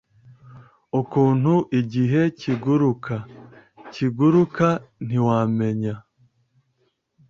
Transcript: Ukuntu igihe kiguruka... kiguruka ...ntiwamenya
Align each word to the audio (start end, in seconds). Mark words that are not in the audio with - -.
Ukuntu 0.99 1.53
igihe 1.79 2.21
kiguruka... 2.39 3.15
kiguruka 3.93 4.67
...ntiwamenya 5.05 5.93